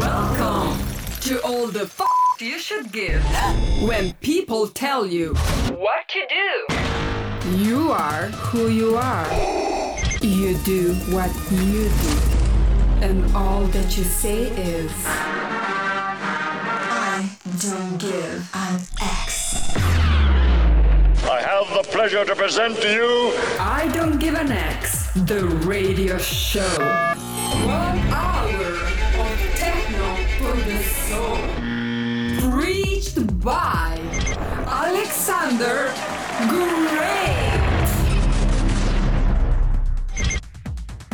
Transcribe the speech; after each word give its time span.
Welcome 0.00 0.84
to 1.20 1.40
all 1.44 1.68
the 1.68 1.82
f 1.82 2.00
you 2.40 2.58
should 2.58 2.90
give 2.90 3.22
when 3.82 4.14
people 4.14 4.66
tell 4.66 5.06
you 5.06 5.34
what 5.84 6.08
to 6.08 6.26
do. 6.28 6.66
You 7.54 7.92
are 7.92 8.26
who 8.50 8.68
you 8.68 8.96
are. 8.96 9.30
You 10.20 10.56
do 10.64 10.94
what 11.14 11.30
you 11.52 11.88
do. 12.02 12.12
And 13.06 13.32
all 13.36 13.62
that 13.66 13.96
you 13.96 14.02
say 14.02 14.50
is 14.50 14.90
I 15.06 17.30
don't 17.60 17.96
give 17.98 18.50
an 18.54 18.80
X. 19.00 19.70
I 21.30 21.40
have 21.42 21.68
the 21.76 21.84
pleasure 21.92 22.24
to 22.24 22.34
present 22.34 22.76
to 22.78 22.92
you 22.92 23.32
I 23.60 23.86
don't 23.94 24.18
give 24.18 24.34
an 24.34 24.50
X, 24.50 25.12
the 25.14 25.46
radio 25.64 26.18
show. 26.18 27.19
One 27.50 27.98
hour 28.12 28.70
of 29.22 29.38
techno 29.56 30.08
for 30.38 30.54
the 30.68 30.78
soul. 31.08 31.36
Preached 32.48 33.18
by 33.42 33.98
Alexander. 34.66 35.90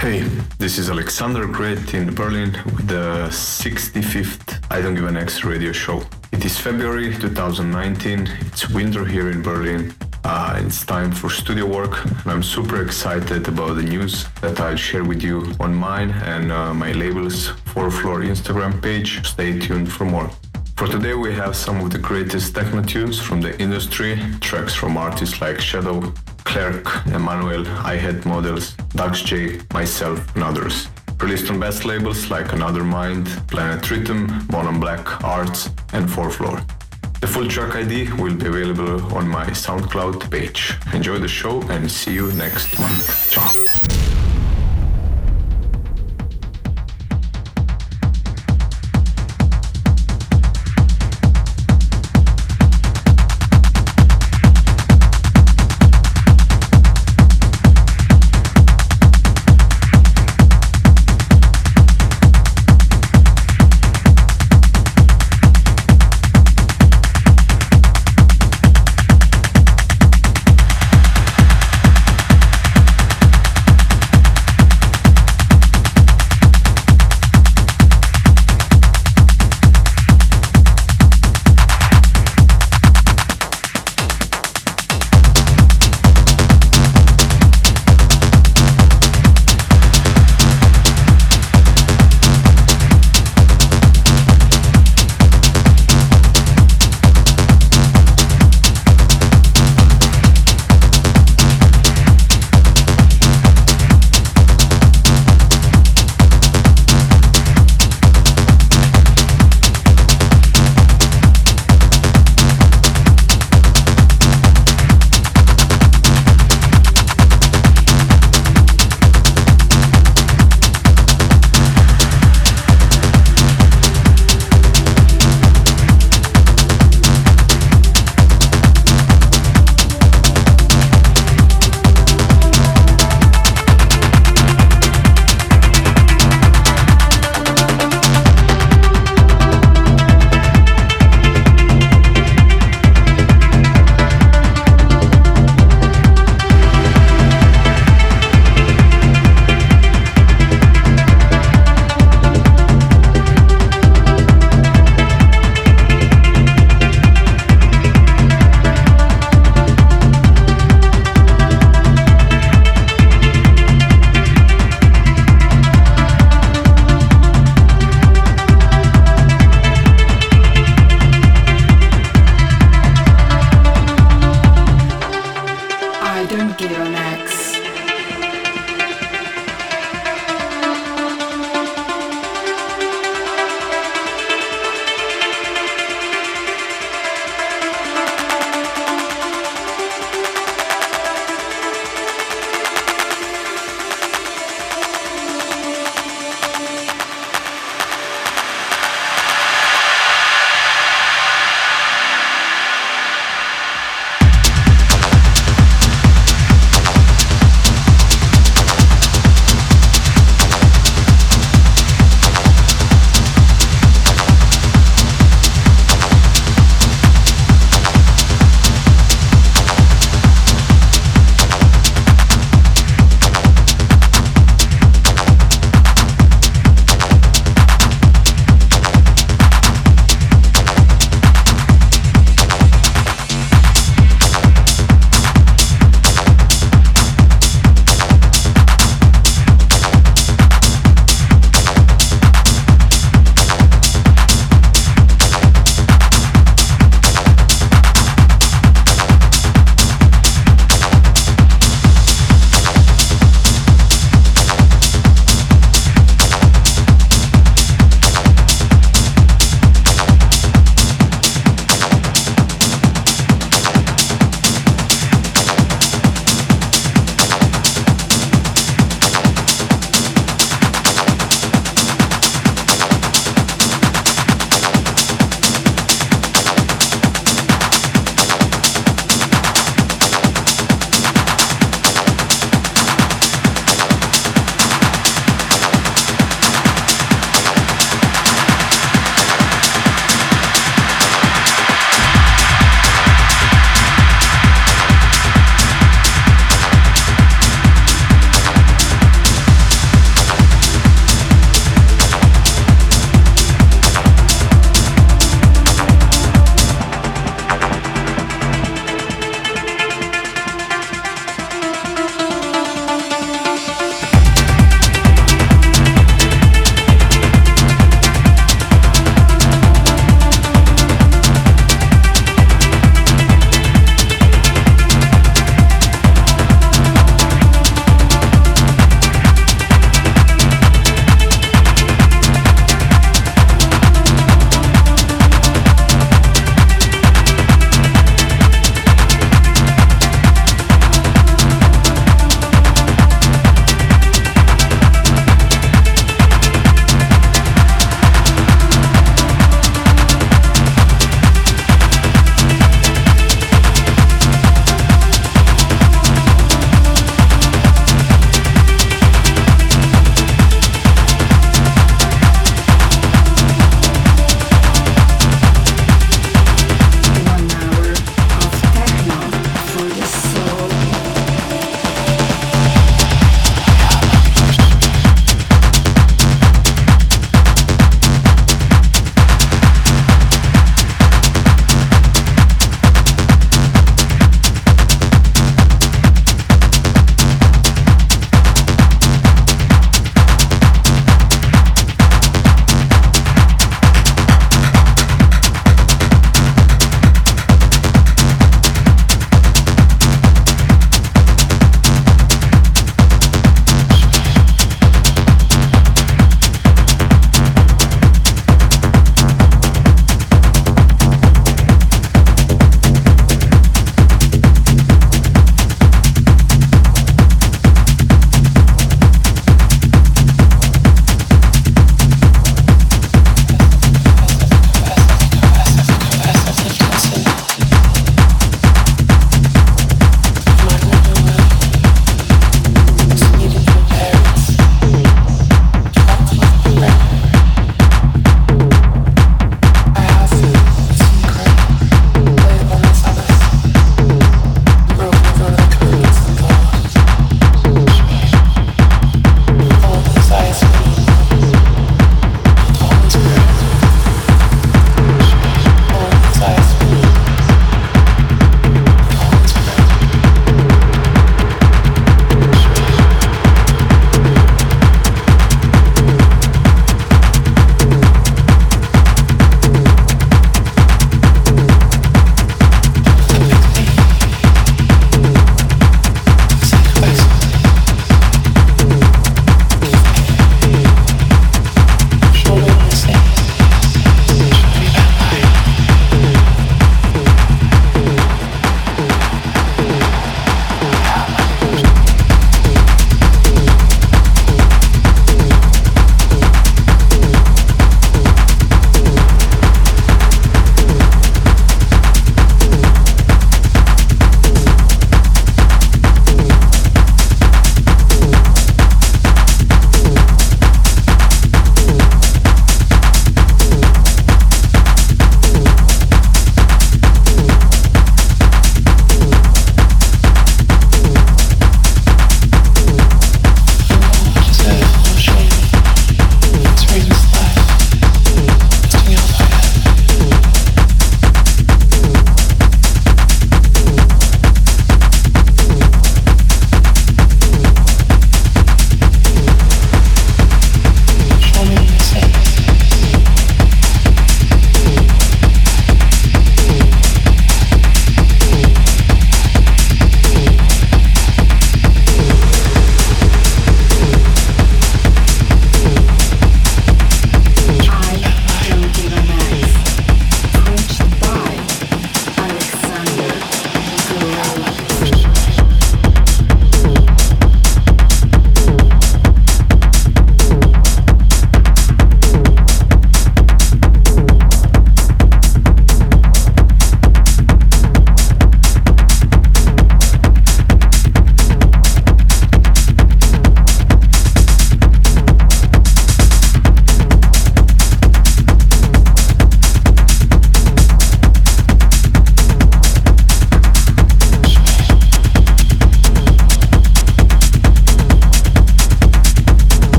Hey, 0.00 0.20
this 0.58 0.78
is 0.78 0.88
Alexander 0.88 1.46
Great 1.46 1.92
in 1.92 2.14
Berlin 2.14 2.52
with 2.64 2.88
the 2.88 3.28
65th 3.28 4.64
I 4.70 4.80
Don't 4.80 4.94
Give 4.94 5.04
an 5.04 5.18
X 5.18 5.44
radio 5.44 5.70
show. 5.70 6.02
It 6.32 6.44
is 6.46 6.58
February 6.58 7.14
2019, 7.14 8.26
it's 8.46 8.70
winter 8.70 9.04
here 9.04 9.30
in 9.30 9.42
Berlin. 9.42 9.94
Uh, 10.24 10.60
it's 10.64 10.86
time 10.86 11.10
for 11.10 11.28
studio 11.28 11.66
work, 11.66 12.04
and 12.04 12.26
I'm 12.26 12.42
super 12.44 12.80
excited 12.80 13.48
about 13.48 13.74
the 13.74 13.82
news 13.82 14.24
that 14.40 14.60
I'll 14.60 14.76
share 14.76 15.04
with 15.04 15.20
you 15.22 15.52
on 15.58 15.74
mine 15.74 16.10
and 16.10 16.52
uh, 16.52 16.72
my 16.72 16.92
label's 16.92 17.48
4th 17.74 18.00
Floor 18.00 18.20
Instagram 18.20 18.80
page. 18.80 19.26
Stay 19.26 19.58
tuned 19.58 19.90
for 19.90 20.04
more. 20.04 20.30
For 20.76 20.86
today, 20.86 21.14
we 21.14 21.34
have 21.34 21.56
some 21.56 21.80
of 21.80 21.90
the 21.90 21.98
greatest 21.98 22.54
techno 22.54 22.82
tunes 22.82 23.20
from 23.20 23.40
the 23.40 23.60
industry, 23.60 24.16
tracks 24.40 24.74
from 24.74 24.96
artists 24.96 25.40
like 25.40 25.60
Shadow, 25.60 26.12
Clerk, 26.44 27.04
Emmanuel, 27.06 27.66
I 27.84 27.96
Hate 27.96 28.24
Models, 28.24 28.74
Dax 28.94 29.22
J, 29.22 29.60
myself, 29.72 30.34
and 30.36 30.44
others. 30.44 30.88
Released 31.18 31.50
on 31.50 31.58
best 31.58 31.84
labels 31.84 32.30
like 32.30 32.52
Another 32.52 32.84
Mind, 32.84 33.26
Planet 33.48 33.90
Rhythm, 33.90 34.46
Bonham 34.48 34.78
Black, 34.78 35.24
Arts, 35.24 35.66
and 35.92 36.08
4th 36.08 36.34
Floor. 36.34 36.60
The 37.22 37.28
full 37.28 37.46
track 37.46 37.76
ID 37.76 38.14
will 38.14 38.34
be 38.34 38.48
available 38.48 39.14
on 39.16 39.28
my 39.28 39.46
SoundCloud 39.46 40.28
page. 40.28 40.74
Enjoy 40.92 41.18
the 41.20 41.28
show 41.28 41.62
and 41.70 41.88
see 41.88 42.14
you 42.14 42.32
next 42.32 42.76
month. 42.80 43.30
Ciao. 43.30 43.91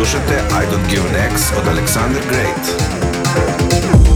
Slušajte 0.00 0.34
I 0.34 0.66
Don't 0.66 0.88
Give 0.90 1.08
an 1.08 1.32
X 1.32 1.52
od 1.58 1.68
Alexander 1.68 2.22
Great. 2.28 4.09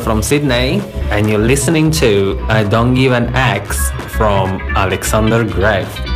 From 0.00 0.22
Sydney, 0.22 0.80
and 1.10 1.28
you're 1.28 1.38
listening 1.38 1.90
to 1.90 2.38
I 2.48 2.64
Don't 2.64 2.94
Give 2.94 3.12
an 3.12 3.34
X 3.34 3.90
from 4.16 4.48
Alexander 4.74 5.44
Grave. 5.44 6.11